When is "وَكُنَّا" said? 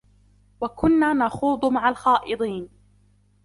0.61-1.13